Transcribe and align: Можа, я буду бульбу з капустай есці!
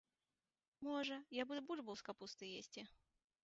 Можа, 0.87 1.19
я 1.41 1.47
буду 1.51 1.65
бульбу 1.69 1.99
з 2.03 2.11
капустай 2.11 2.49
есці! 2.63 2.81